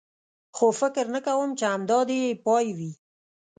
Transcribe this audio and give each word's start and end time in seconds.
خو 0.55 0.67
فکر 0.79 1.05
نه 1.15 1.19
کوم، 1.27 1.49
چې 1.59 1.65
همدا 1.73 1.99
دی 2.09 2.17
یې 2.23 2.31
پای 2.45 2.67
وي. 2.77 2.91